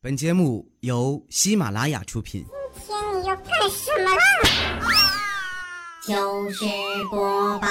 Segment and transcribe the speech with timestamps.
[0.00, 2.46] 本节目由喜马拉雅出品。
[2.86, 4.22] 今天你要干什么啦？
[6.06, 6.64] 就是
[7.10, 7.68] 播报。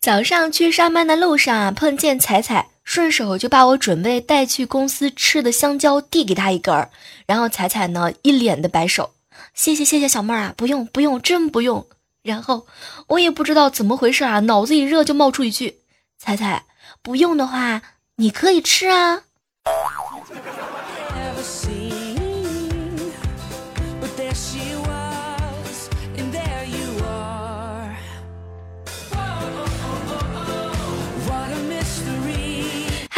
[0.00, 6.90] 早上去上班的路上啊，碰见彩彩，顺手就把我准备带去公司吃的香蕉递给他一根儿，
[7.26, 9.10] 然后彩彩呢一脸的摆手，
[9.52, 11.88] 谢谢谢谢小妹儿啊，不用不用，真不用。
[12.22, 12.68] 然后
[13.08, 15.80] 我也不知道怎么回事啊，脑子一热就冒出一句，
[16.20, 16.66] 彩彩
[17.02, 17.82] 不用的话，
[18.14, 19.24] 你可以吃啊。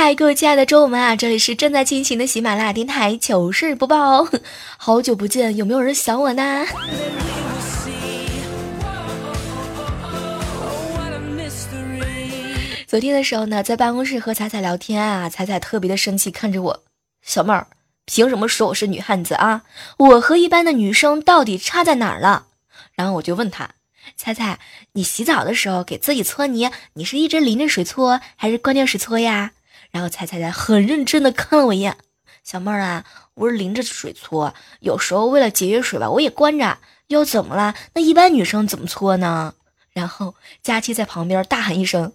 [0.07, 4.29] 嗨，各位亲爱的周五们啊，这里是正在进行的喜马拉雅电台糗事播报。
[4.79, 6.65] 好久不见，有没有人想我呢？
[12.87, 16.85] 昨天的时候呢，在办公室和彩彩聊天啊，彩彩特别的生气，看着我，
[17.23, 17.67] 小妹儿，
[18.05, 19.63] 凭什么说我是女汉子啊？
[19.97, 22.47] 我和一般的女生到底差在哪儿了？
[22.95, 23.71] 然后我就问她，
[24.17, 24.61] 彩彩，
[24.93, 29.51] 你洗澡的时候给自己搓泥，你是一直淋着水搓，还是关掉水搓呀？
[29.97, 31.97] 然后彩彩彩很认真的看了我一眼，
[32.45, 33.03] 小妹儿啊，
[33.33, 36.77] 我是淋着水搓，有时候为了节约水吧，我也关着。
[37.07, 37.75] 又怎么了？
[37.95, 39.55] 那一般女生怎么搓呢？
[39.95, 42.13] 然后佳期在旁边大喊一声：“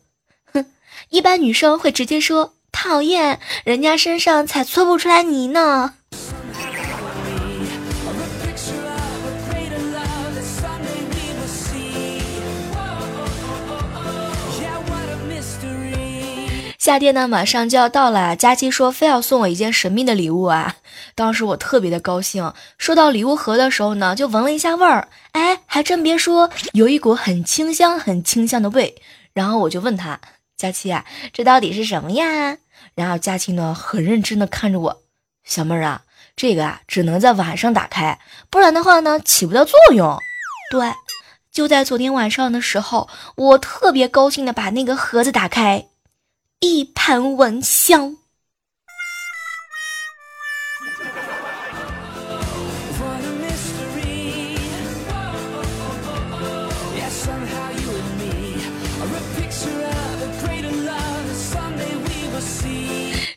[0.54, 0.68] 哼，
[1.09, 5.96] 一般女生会直接说讨厌，人家身上才搓不出来泥呢。”
[16.82, 18.36] 夏天呢，马上就要到了。
[18.36, 20.78] 佳期说非要送我一件神秘的礼物啊！
[21.14, 22.52] 当时我特别的高兴。
[22.80, 29.00] 收到礼物盒的时候呢，就闻了一下味儿，哎，还真别说，有一股很清香、很清香的味。
[29.32, 30.20] 然后我就问他
[30.58, 32.58] ：“佳期啊，这到底是什么呀？”
[32.96, 35.03] 然后佳期呢，很认真的看着我
[35.46, 36.02] ：“小妹儿啊，
[36.36, 38.18] 这个啊，只能在晚上打开，
[38.50, 40.18] 不然的话呢，起不到作用。”
[40.74, 40.91] 对，
[41.52, 45.86] 就在昨天晚上的时候，我特别高兴的把那个盒子打开。
[46.63, 48.17] 一盘蚊香。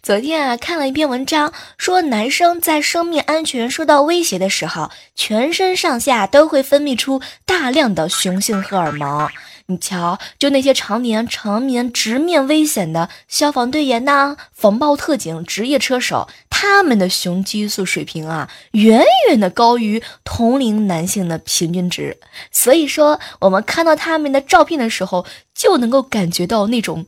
[0.03, 9.31] 昨天啊，看了一篇文章，说男生在生命安全受到威胁的时候，全身上下都会分泌出大量的雄性荷尔蒙。
[9.67, 22.19] 你瞧，就那些常年常年直面危险的消防队员呐、防暴特警、职业车手，他们的雄激素水平啊，远远的高于同龄男性的平均值。
[22.51, 25.25] 所以说，我们看到他们的照片的时候，
[25.55, 27.07] 就能够感觉到那种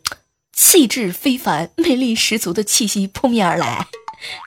[0.53, 3.87] 气质非凡、魅力十足的气息扑面而来。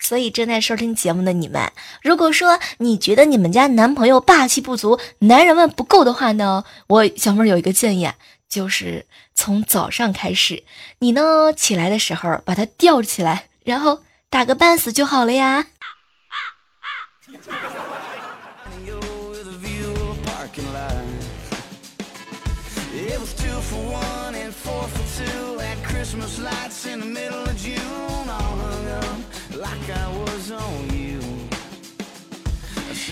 [0.02, 1.72] 所以正在收听节目的你们，
[2.02, 8.12] 如果说你觉得你们家男朋友霸气不足，男人味不够的话呢，我小妹有一个建议，
[8.48, 10.64] 就是从早上开始，
[11.00, 15.66] 你呢起来的时候把他吊起来，然后打个半死就好了呀。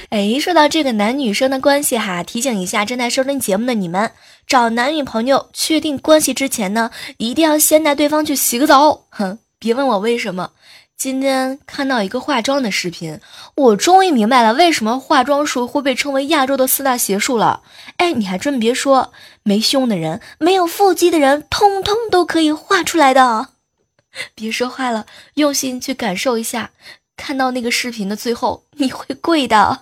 [0.09, 4.12] 哎，说到这个男女生的关系哈，提醒一下正在收听节目的你们，
[4.47, 9.06] 找男女朋友确定关系之前呢，一定要先带对方去洗个澡。
[9.09, 10.51] 哼，别问我为什么。
[10.95, 13.19] 今天看到一个化妆的视频，
[13.56, 17.62] 我终于明白了为什么化妆术会被称为亚洲的四大邪术了。
[17.97, 19.12] 哎，你还真别说，
[19.44, 23.50] 没胸的人，没有腹肌的人，通通都可以画出来的。
[24.34, 26.72] 别说话了，用心去感受一下。
[27.18, 29.81] 看到那个视频的最后，你会跪的。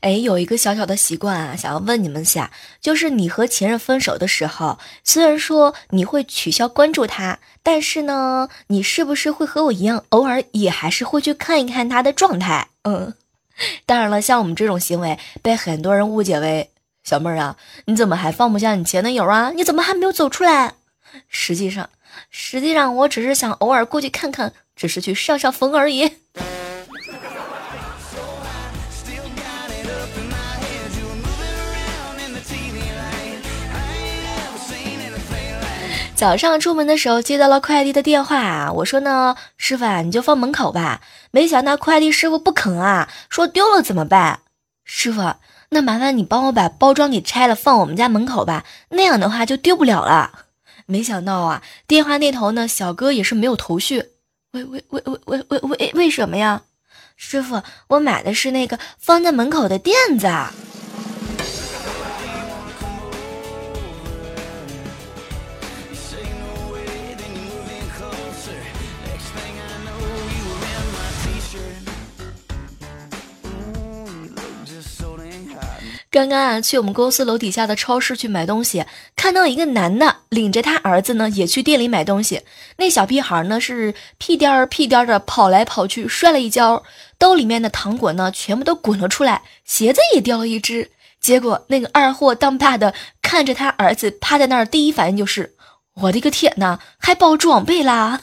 [0.00, 2.50] 哎，有一个小小的习惯啊，想要问你们下，
[2.80, 12.68] 就是你和前任分手的时候，虽然说你会取消关注他，但是呢，你是不是会和我一样，偶尔也还是会去看一看他的状态？
[12.84, 13.12] 嗯，
[13.84, 16.70] 当然了，像我们这种行为被很多人误解为
[17.04, 19.50] 小妹儿啊，你怎么还放不下你前男友啊？
[19.54, 20.74] 你怎么还没有走出来？
[21.28, 21.90] 实际上，
[22.30, 26.10] 实际上我只是想偶尔过去看看，只是去上上坟而已。
[36.20, 41.00] 早上出门的时候接到了快递的电话，我说呢，师傅啊，你就放门口吧。
[41.30, 44.40] 没想到快递师傅不肯啊，说丢了怎么办？
[44.84, 45.36] 师傅，
[45.70, 50.30] 那麻烦你帮我把包装给拆了，放我们家门口吧，那样的话就丢不了了。
[50.84, 54.10] 没想到啊，电话那头呢，小哥也是没有头绪。
[54.52, 56.60] 为为为为为为为为什么呀？
[57.16, 60.28] 师傅，我买的是那个放在门口的垫子。
[76.12, 78.84] 刚刚啊，去我们公司楼底下的超市去买东西，
[79.14, 82.42] 看到一个男的领着他儿子呢，也去店里买东西。
[82.78, 86.82] 那小屁孩呢是屁颠儿屁颠儿的跑来跑去，摔了一跤，
[87.16, 90.90] 兜里面的糖果呢全部都滚了出来，鞋子也掉了一只。
[91.20, 92.92] 结果那个二货当爸的
[93.22, 95.54] 看着他儿子趴在那儿，第一反应就是：
[95.94, 98.22] 我的个天呐，还爆装备啦！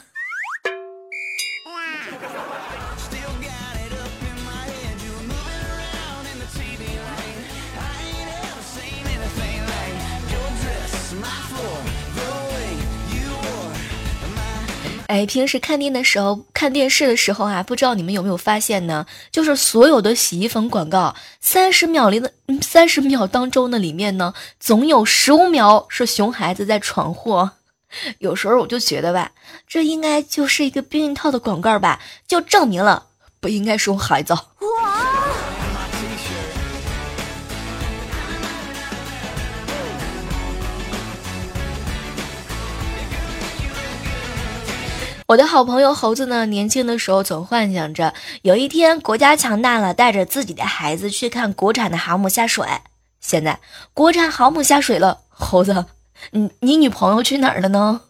[15.08, 19.06] 哎，平时看电的时候，看电视的时候啊，不知道你们有没有发现呢？
[19.32, 27.52] 就是所有的洗衣粉广告，三十秒里的三十秒当中的里面呢，总有十五秒是熊孩子在闯祸。
[28.18, 29.32] 有时候我就觉得吧，
[29.66, 33.06] 这应该就是一个避孕套的广告吧，就证明了
[33.40, 34.36] 不应该熊孩子。
[45.28, 52.66] 我的好朋友猴子呢，年轻的时候总幻想着有一天国家强大了，带着自己的孩子去看国产的航母下水。
[53.20, 53.60] 现在
[53.92, 55.84] 国产航母下水了，猴子，
[56.30, 58.00] 你你女朋友去哪儿了呢？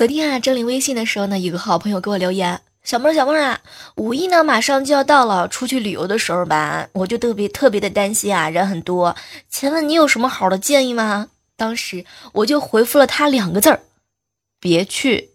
[0.00, 3.60] 昨天啊，整理微信的时候呢，有个好朋友给我留言：“小妹儿，小妹儿啊，
[3.96, 9.14] 五一呢马上就要到了，出去旅游的时候吧，我就特别特别的担心啊，人很多，
[9.50, 13.82] 请问你有什么好的建议吗？”当时我就回复了他两个字儿
[14.58, 15.32] ：“别去。”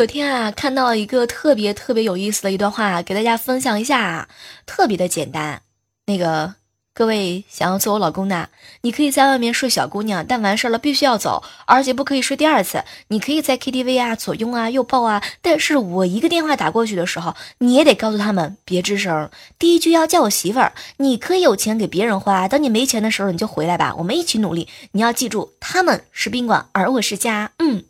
[0.00, 4.30] 昨天啊，看到了一个特别特别有意思的一段话，给大家分享一下，
[4.64, 5.60] 特别的简单。
[6.06, 6.54] 那个
[6.94, 8.48] 各位想要做我老公的，
[8.80, 12.82] 你可以在外面睡小姑娘，但完事儿了必须要走，而且不可以睡第二次。
[13.08, 19.30] 你可以在 KTV 啊左拥啊右抱啊，但是我一个电话打过去的时候，你也得告诉他们别吱声。
[19.58, 20.72] 第一句要叫我媳妇儿。
[20.96, 24.66] 你可以有钱给别人花，等你没钱的时候你就回来吧，我们一起努力。
[24.92, 27.52] 你要记住，他们是宾馆，而我是家。
[27.58, 27.84] 嗯，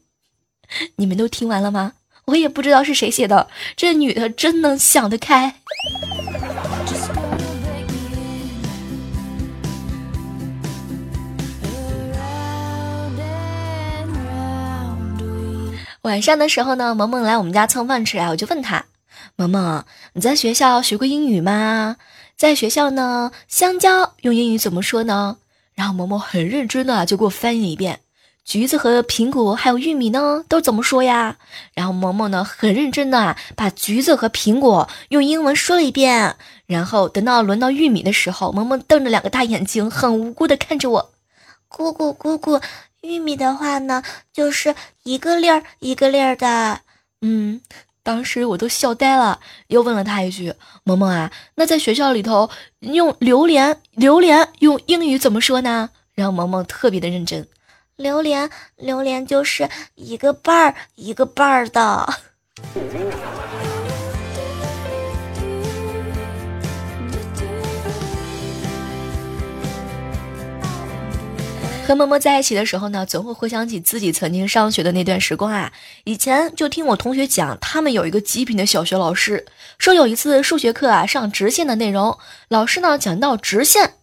[0.97, 1.93] 你们都听完了吗？
[2.31, 5.57] 我也不知道是谁写的，这女的真能想得开。
[16.03, 18.85] 晚上的时候呢，萌萌来我们家蹭饭吃啊，我就问他
[19.37, 21.97] ：“萌萌，你在学校学过英语吗？
[22.37, 25.39] 在学校呢，香蕉用英语怎么说呢？”
[25.75, 28.01] 然后萌萌很认真的就给我翻译了一遍。
[28.45, 31.37] 橘子和苹果还有玉米呢，都怎么说呀？
[31.75, 36.37] 然后萌萌呢，很认真的把橘子和苹果用英文说了一遍。
[36.67, 41.11] 然后等到轮到玉米的时候，萌萌瞪着两个大眼睛，很无辜的看着我。
[41.69, 42.61] 姑姑姑姑，
[43.03, 46.81] 玉米的话呢，就是一个粒儿一个粒儿的。
[47.21, 47.61] 嗯，
[48.03, 57.47] 当时我都笑呆了，又问了他一句：“萌萌啊，那在学校里头用榴莲，榴莲用英语怎么说呢？”然后萌萌特别的认真。
[58.01, 62.15] 榴莲，榴莲就是一个瓣儿一个瓣儿的。
[71.87, 75.71] 和萌萌在一起的时候呢，总会回想起自己曾经上学的那段时光啊。
[76.05, 79.45] 以前就听我同学讲，他们有一个极品的小学老师，
[79.77, 82.17] 说有一次数学课啊，上直线的内容，
[82.49, 83.97] 老师呢讲到直线，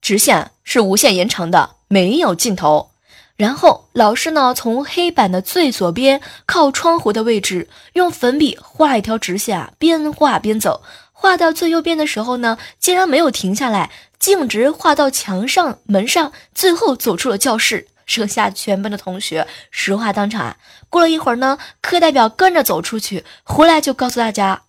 [0.00, 2.90] 直线是无限延长的，没有尽头。
[3.36, 17.88] 然后老师呢，从黑板的最左边靠窗户的位置，用粉笔画一条直线啊，边画边走，画到最右边的时候呢，竟然没有停下来，径直画到墙上、门上，最后走出了教室。
[18.06, 20.56] 剩下全班的同学石化当场啊。
[20.90, 24.64] 过了一会儿呢，课代表跟着走出去，回来就告诉大家，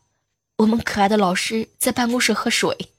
[0.60, 2.92] 我们可爱的老师在办公室喝水。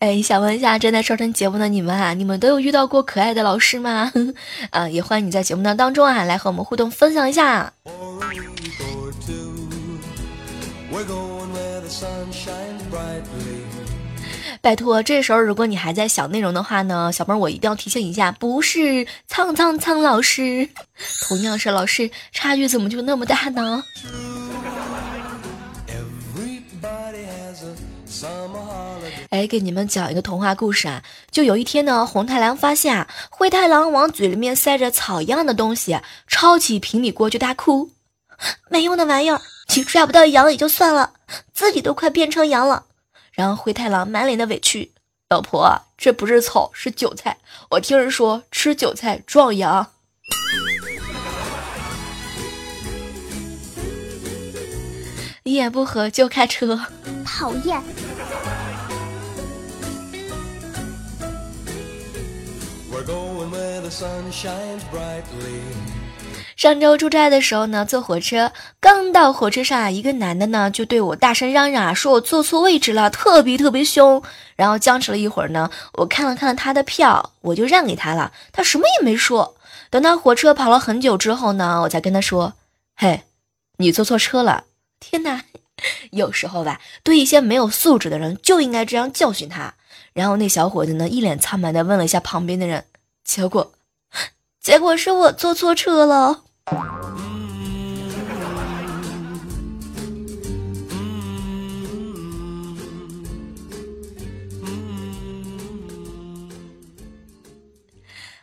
[0.00, 4.10] 哎，想问一下正在收听节目的你们啊，你们都有遇到过可爱的老师吗？
[4.70, 7.70] 啊， 也欢迎你在节目当当中啊来和我们互动分享一下。
[14.62, 20.66] 拜托，这时候如果你还在想内容的话呢，小妹儿我一定要提醒一下，不是苍苍苍老师，
[21.28, 23.84] 同样是老师，差距怎么就那么大呢？
[29.30, 31.04] 哎，给你们讲一个童话故事啊！
[31.30, 37.92] 就有一天呢，红太狼发现啊，灰太狼往嘴里面塞着草一样的东西，抄起平底锅就大哭
[38.68, 39.40] ：“没用的玩意儿，
[39.76, 41.12] 你抓不到羊也就算了，
[41.52, 42.86] 自己都快变成羊了。”
[43.30, 44.90] 然后灰太狼满脸的委屈
[45.30, 47.38] ：“老婆，这不是草，是韭菜。
[47.70, 49.86] 我听人说吃韭菜壮阳。”
[55.44, 56.80] 一言不合就开车，
[57.24, 57.80] 讨厌。
[66.56, 74.22] 上周出差的时候呢，坐火车，刚到火车上啊，一个男的呢就对我大声嚷嚷，说我坐错位置了，特别特别凶。
[74.56, 79.56] 然后僵持了一会儿呢，我看了看他的票，我就让给他了，他什么也没说。
[79.88, 82.52] 等到火车跑了很久之后呢，我才跟他说
[82.94, 83.22] ：“嘿，
[83.78, 84.64] 你坐错车了。”
[85.00, 85.44] 天哪，
[86.12, 89.74] 有时候吧，对一些没有素质的人就应该这样教训他。
[90.12, 92.84] 然后那小伙子呢，一脸苍白的问了一下旁边的人。
[93.24, 93.72] 结果，
[94.60, 96.42] 结果是我坐错车了。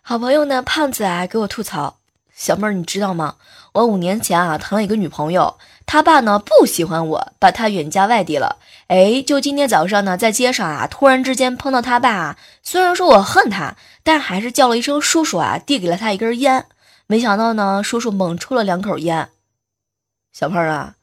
[0.02, 2.00] 好朋友呢，胖子啊，给我吐槽
[2.34, 3.36] ：“小妹儿，你知道吗？
[3.74, 5.58] 我五年前啊，谈了一个女朋友。”
[5.88, 8.58] 他爸呢不喜欢我，把他远嫁外地了。
[8.88, 12.38] 哎，就今天早上呢，在街上啊，突然之间碰到他爸。
[12.62, 16.66] 虽然说我恨他，但还是叫了一声叔叔啊，递给了他一根烟。
[17.08, 19.30] 没想到呢，叔叔猛抽了两口烟。
[20.34, 20.96] 小胖啊，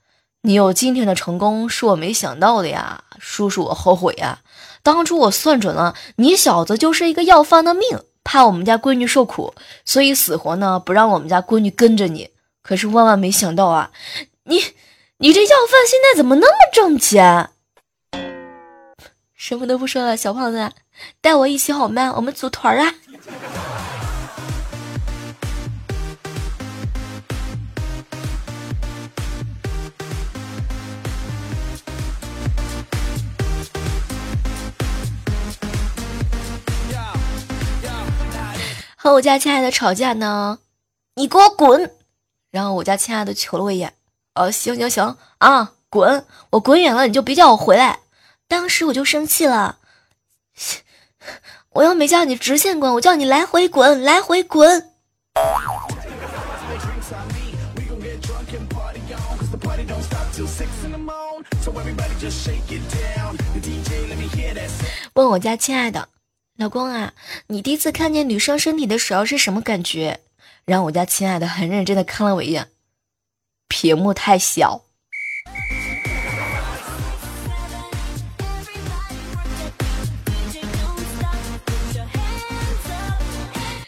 [0.42, 4.40] 你有今天的成功是我没想到的呀，叔叔我后悔呀。
[4.82, 9.54] 当初我算准了，你小子就是一个要饭的命，怕我们家闺女受苦，
[9.86, 12.28] 所以死活呢不让我们家闺女跟着你。
[12.62, 13.90] 可是万万没想到啊！
[14.46, 14.62] 你，
[15.16, 17.48] 你这要饭现在怎么那么挣钱？
[19.34, 20.70] 什么都不说了，小胖子，
[21.22, 22.12] 带我一起好吗？
[22.14, 22.94] 我们组团啊！
[38.94, 40.58] 和我家亲爱的吵架呢，
[41.14, 41.94] 你给我滚！
[42.50, 43.94] 然后我家亲爱的瞅了我一眼。
[44.34, 46.26] 哦，行行行啊，滚！
[46.50, 48.00] 我滚远了，你就别叫我回来。
[48.48, 49.78] 当时我就生气了，
[51.70, 54.90] 我又没叫你直线滚，我叫你来回滚，来回滚。
[65.14, 66.08] 问我家亲爱的
[66.56, 67.12] 老公啊，
[67.46, 70.20] 你第一次看见女生身体的时候是什么感觉？
[70.64, 72.68] 然后我家亲爱的很认真的看了我一眼。
[73.74, 74.82] 屏幕太小。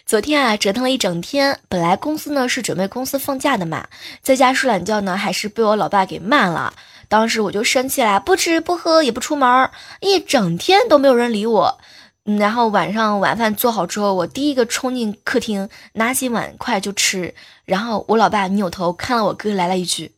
[0.05, 1.61] 昨天啊，折腾了一整天。
[1.69, 3.87] 本来公司呢是准备公司放假的嘛，
[4.21, 6.75] 在家睡懒觉呢，还是被我老爸给骂了。
[7.07, 11.79] 当时我就生气了，不吃不喝也不出门，一整天都没有人理我。
[12.27, 17.33] 然后晚上晚饭做好之后，我第一个冲进客厅，拿起碗筷就吃。
[17.65, 20.11] 然后我老爸扭头看了我哥，来了一句：“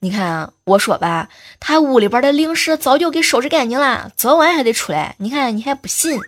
[0.00, 5.16] 你看啊，我说吧，他屋里边的零食早就给收拾干净了，早晚还得出来。
[5.18, 6.20] 你看你还不信。”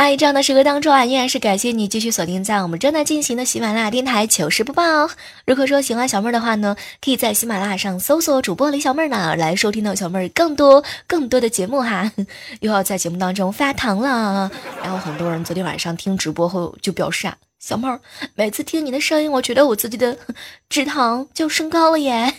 [0.00, 5.10] 嗨，这样的时刻当中啊，依然是感谢你继续锁定在我们正在进行的喜马拉雅电台糗事播报。
[5.44, 12.12] 如果说喜欢小妹儿的话呢，可以在喜马拉雅上搜索主播李小妹儿呢，来收听到小妹儿更多更多的节目哈。
[12.62, 14.48] 又要在节目当中发糖了，
[14.84, 17.98] 然后很多人昨天晚上听直播后就表示啊，小妹儿
[18.36, 20.16] 每次听你的声音，我觉得我自己的
[20.70, 22.34] 脂糖就升高了耶。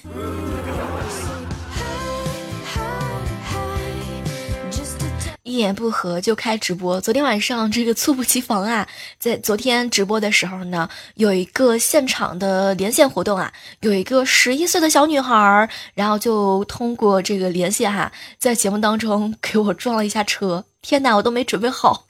[5.60, 7.00] 言不合就开直播。
[7.00, 8.88] 昨天晚上这个猝不及防啊，
[9.20, 13.52] 在昨天直播的时候呢，有一个现场的连线活动啊，
[13.82, 20.64] 有一个十一岁的小女孩，然后就通过这个连线哈，在节目当中给我撞了一下车。
[20.82, 22.06] 天哪，我都没准备好。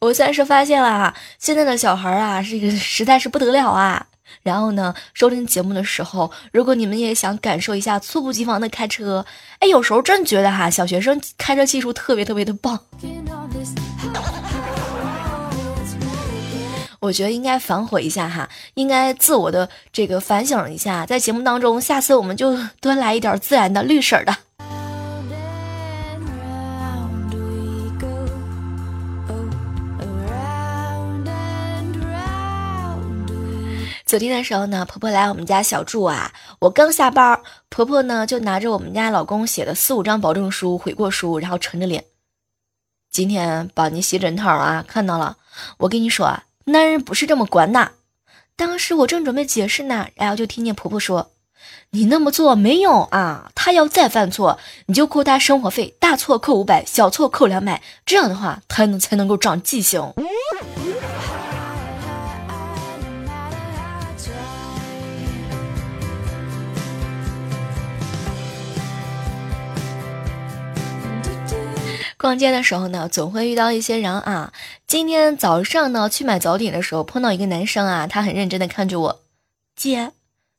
[0.00, 4.06] 我算是发现了啊，现在的小孩啊，这个实在是不得了啊。
[4.42, 9.24] 然后呢，收听节目的时候，如果你们也想感受一下猝不及防的开车，
[9.58, 12.78] 哎，有时候真觉得哈，小学生开车技术特别特别的棒。
[17.00, 24.36] 我觉得应该反悔一下哈，应该自我的这个反省一下，在节目当中，下次我们就多来一点自然的绿色的。
[34.10, 42.04] 昨天的时候呢，婆婆来我们家小住啊，我刚下班，婆婆呢就拿着我们家老公写的四五张保证书、悔过书，然后沉着脸，
[43.12, 45.36] 今天帮你洗枕头啊，看到了。
[45.78, 47.92] 我跟你说啊，男人不是这么管的。
[48.56, 51.30] 当时我正准备解释呢，然后就听见婆婆说
[51.90, 60.02] ：“你那么做没用啊，他要再犯错，你就扣他生活费，大错扣五百，小错扣两百，这样的话才能才能够长记性。”
[72.20, 74.52] 逛街的时候呢，总会遇到一些人啊。
[74.86, 79.22] 今天早上呢，去买早点的时候，碰到一个男生啊，他很认真的看着我，
[79.74, 80.12] 姐，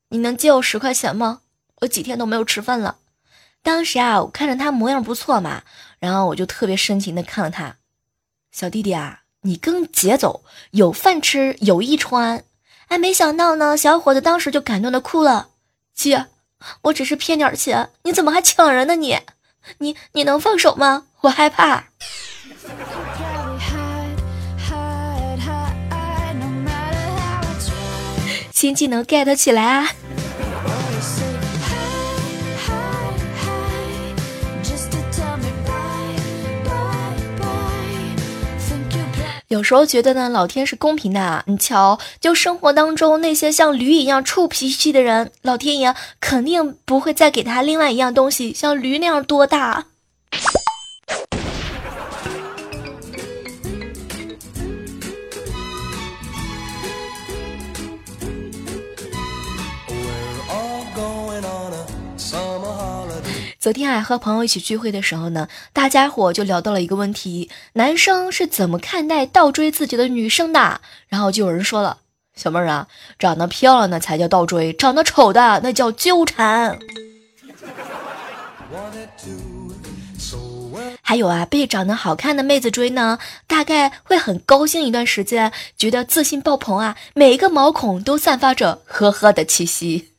[0.09, 1.41] 你能借我十块钱吗？
[1.81, 2.95] 我几天都没有吃饭了。
[3.61, 5.61] 当时啊，我看着他模样不错嘛，
[5.99, 7.75] 然后我就特别深情的看了他，
[8.51, 12.43] 小弟弟啊，你跟姐走，有饭吃，有衣穿。
[12.87, 15.49] 哎，没想到呢，小伙子当时就感动的哭了。
[15.93, 16.25] 姐，
[16.81, 18.95] 我只是骗点钱，你怎么还抢人呢？
[18.95, 19.19] 你，
[19.77, 21.05] 你，你能放手吗？
[21.21, 21.83] 我害怕，
[28.51, 29.87] 新技能 get 起来啊！
[39.47, 41.43] 有时候觉得呢，老天是公平的。
[41.45, 49.85] 你瞧，就生活当中那些像驴一样臭脾气的人，老天爷肯定不会再给他另外一样东西，像驴那样多大。
[63.61, 70.81] 昨天啊，和朋友一起聚会的时候呢，大家伙就聊到了一个问题：男生是怎么看待倒追自己的女生的？
[71.07, 71.99] 然后就有人说了
[72.35, 72.87] ：“小妹儿啊，
[73.19, 76.79] 长得漂亮的才叫倒追，长得丑的那叫纠缠。”
[81.03, 90.10] 还有啊，被长得好看的妹子追呢，大概会很高兴一段时间，觉得自信爆棚啊，每一个毛孔都散发着呵呵的气息。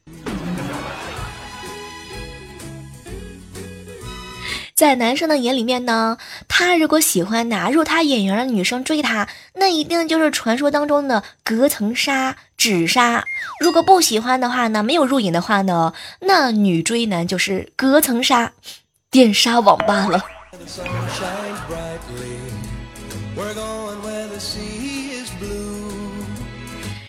[4.83, 6.18] 在男生的眼里面呢，
[6.49, 13.23] 他如果喜欢拿入他眼缘的女生追他，那一定就是传说当中的隔层纱、纸纱；
[13.61, 18.55] 如果不喜欢的话呢，没有入眼的话呢，那女追男就是隔层纱、
[19.09, 20.25] 电纱网罢了。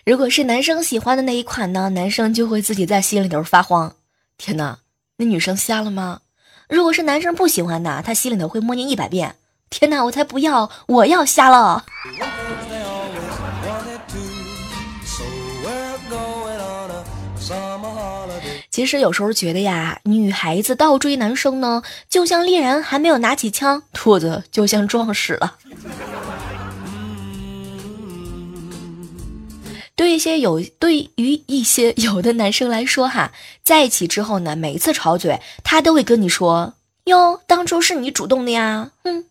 [0.06, 3.96] 如果是男生喜欢的那一款呢，男生就会自己在心里头发慌：
[4.38, 4.78] 天哪，
[5.16, 6.20] 那女生瞎了吗？
[6.68, 9.36] 如果是男生不喜欢的，他心里头会默念一百遍
[9.70, 11.84] ：“天哪，我才不要，我要瞎了。”
[18.70, 25.56] 其实有时候觉得呀，女孩子倒追男生呢，就像猎人还没有拿起枪，兔子就像撞死了。
[30.04, 39.24] 对一些有对于一些 有的男生来说，哈，在一起之后呢，每一次吵嘴，他都会跟你说：“哟，当初是你主动的呀。”哼。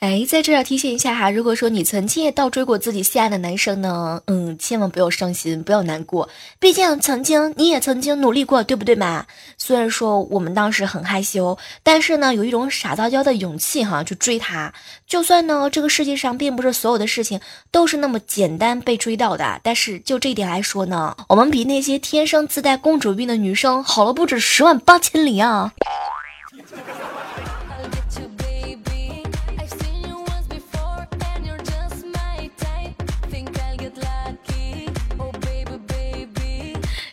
[0.00, 6.26] 哎，在这要提醒一下哈，如果说你曾经也倒追过自己心爱的男生呢，嗯，千万不要伤心，不要难过，
[6.58, 9.26] 毕竟曾经你也曾经努力过，对不对嘛？
[9.58, 14.72] 虽然说我们当时很害羞，但是呢，有一种傻到娇的勇气哈，去追他。
[15.06, 17.38] 就算呢，这个世界上并不是所有的事情
[17.70, 25.74] 都是那么简单被追到的，但是就这一点来说呢，我们比那些天生自带公主病的女生好了不止十万八千里啊！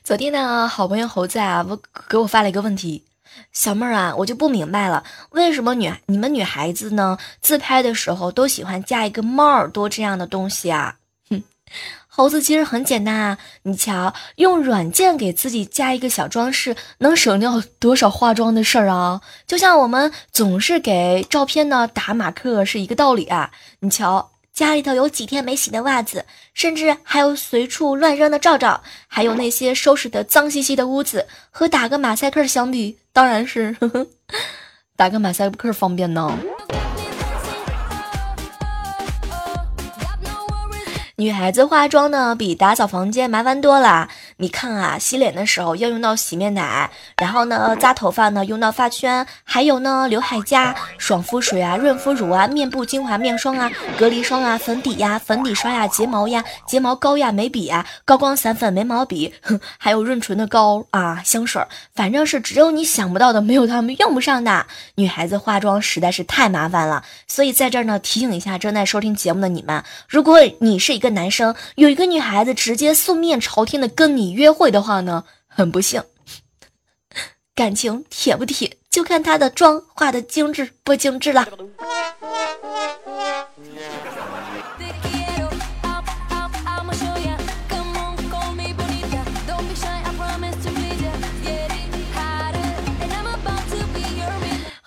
[0.08, 3.04] 昨天呢，好朋友猴子啊，我给我发了一个问题，
[3.52, 10.96] 小妹儿啊，我就不明白了，为什么女你们女孩子呢，自拍的时候都喜欢加一个猫耳朵这样的东西啊？
[11.30, 11.44] 哼，
[12.08, 19.20] 猴子其实很简单啊，你瞧，用软件给自己加一个小装饰，能省掉多少化妆的事儿啊？
[19.46, 24.32] 就像我们总是给照片呢打马克是一个道理啊，你瞧。
[24.58, 34.08] 家里头有几天没洗的袜子，甚至还有随处乱扔的罩罩，还有那些收拾的脏兮兮的屋子，和打个马赛克相比，当然是呵呵
[34.98, 36.36] 打个马赛克方便呢。
[41.18, 44.10] 女孩子化妆呢，比打扫房间麻烦多了。
[44.40, 59.34] 你看啊，洗脸的时候要用到洗面奶，然后呢，扎头发呢用到发圈，还有呢，刘海夹、爽肤水啊、润肤乳啊、面部精华面霜啊、隔离霜啊、粉底呀、粉底刷呀、睫毛呀、睫毛膏呀、眉笔呀、高光散粉、眉毛笔，
[59.78, 61.60] 还有润唇的膏啊、香水，
[61.96, 64.68] 反正是只有你想不到的，没有他们用不上的。
[64.96, 71.08] 女孩子化妆实在是太麻烦了，所以在这儿呢，提醒一下正在收听节目的你们，如果你是一个。
[71.08, 76.04] 男生有一个女孩子直接素面朝天的跟你约会的话呢，很不幸，
[77.56, 81.48] 感情铁不铁就看他的妆化的精致不精致了。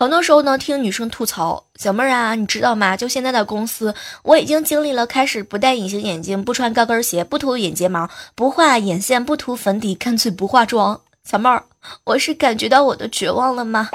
[0.01, 2.97] 很多时候呢，听女生吐槽，小妹儿啊，你知道吗？
[2.97, 10.99] 就现在的公司，我已经经历了开始不戴隐形眼镜、不穿高跟鞋、不涂眼睫毛、不画眼线、不涂粉底，干脆不化妆。
[11.23, 11.65] 小妹儿，
[12.05, 13.91] 我是感觉到我的绝望了吗？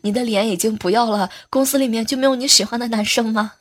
[0.00, 3.52] 你的脸已经不要了，公司里面就没有你喜欢的男生吗？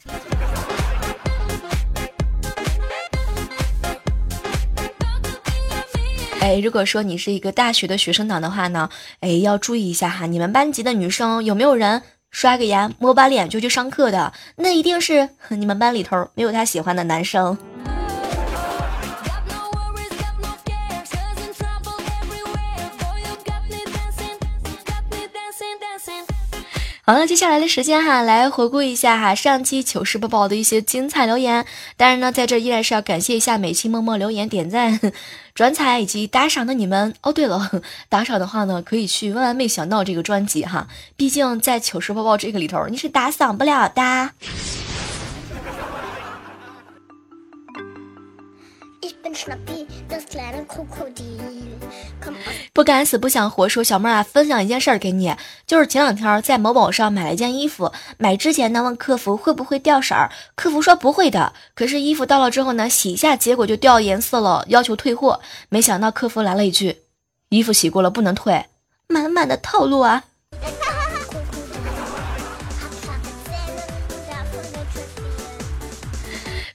[6.45, 8.87] 哎，如果说你是一个大学的学生党的话呢，
[9.19, 14.31] 哎，要注意一下哈，你们班级的女生有没有人刷个牙、抹把脸就去上课的？
[14.57, 17.57] 那一定是你们班里头没有她喜欢的男生。
[27.07, 31.63] 好了，接下来的时间哈，来回顾一下哈上期糗事播报的一些精彩留言。
[31.97, 34.99] 当然呢，在这依然是要感谢一下每期默默留言、点赞、
[35.53, 37.31] 转采以及打赏的你们哦。
[37.31, 37.69] 对了，
[38.09, 44.31] 打赏的话呢，可以去万万没想到这个专辑哈，毕竟在糗事播报这个里头，你是打赏不了的。
[52.73, 55.33] 不敢死不想活，说小妹啊，分享一件事儿给你，
[55.65, 65.39] 就是前两天在某宝上买了一件衣服，买之前呢问客服会不会掉色儿，客服说不会的，可是衣服到了之后呢，洗一下结果就掉颜色了，要求退货，
[65.69, 67.03] 没想到客服来了一句，
[67.49, 68.65] 衣服洗过了不能退，
[69.07, 70.23] 满满的套路啊。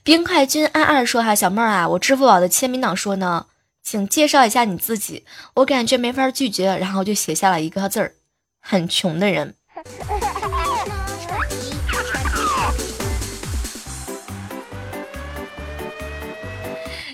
[0.03, 3.45] 冰块君二二说哈，小妹儿啊，我支付宝的签名档说呢，
[3.83, 8.15] 请介绍一下你自己，我感觉没法拒绝，然后就写下了一个字儿，
[8.59, 9.53] 很穷的人。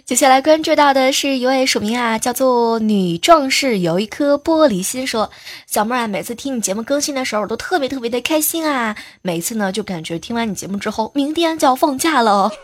[0.07, 5.29] 接下来关注到的是一位署名啊，叫做女壮士有一颗玻璃心，说
[5.65, 8.95] 小妹啊，每次听你节目更新的时候，都特别特别的开心啊。
[9.21, 12.49] 每次呢，就感觉听完你节目之后，明天就要放假了。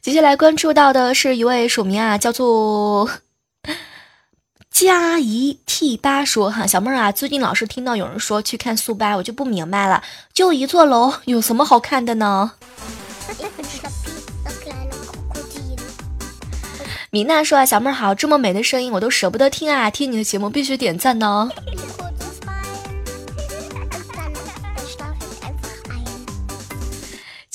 [0.00, 3.10] 接下来关注到的是一位署名啊，叫做。
[4.80, 12.52] 佳怡 T 八说：“哈，小妹儿啊，最近老是听到有人说去看速八，我就不明白了，就一座楼，有什么好看的呢？”
[17.10, 21.50] 米娜说：“啊，小妹儿好，这么美的声音我都舍不得听啊，听你的节目必须点赞呢。”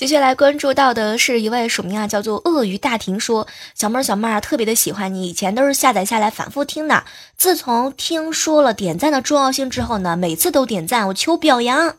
[0.06, 7.04] 接下来关注到的是一位署名啊，叫做鳄鱼大婷说：“小妹儿，小妹儿，特别的喜欢你，以前都是下载下来反复听的。
[7.38, 11.91] 自从听说了点赞的重要性之后呢，每次都点赞，我求表扬。”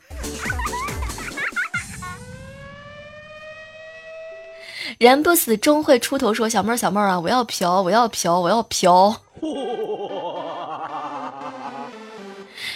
[4.98, 9.20] 人不死终会出头，说小妹儿，小妹儿啊，我要嫖，我要嫖，我要嫖。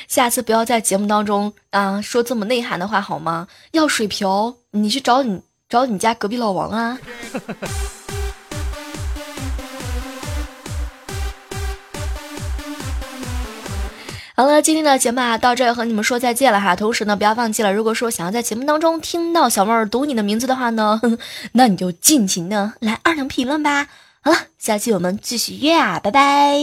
[0.09, 3.47] 下次不要在节目当中啊说这么内涵的话好吗？
[3.71, 6.99] 要水瓢，你去找你找你家隔壁老王啊。
[14.37, 16.75] 好了，今天的节目啊到这要和你们说再见了哈。
[16.75, 21.01] 同时呢，不要忘记了，如果说想要在节目当中听到小妹儿读你的名字的话呢，
[21.53, 23.89] 那你就尽情的来二两评论吧。
[24.23, 26.55] 好了，下期我们继续约啊，拜拜。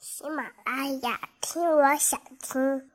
[0.00, 2.91] 喜马拉雅，听我想听。